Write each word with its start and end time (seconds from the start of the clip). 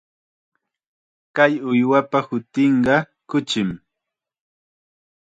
Kay 1.35 1.53
uywapa 1.71 2.19
hutinqa 2.27 2.95
kuchim. 3.29 3.69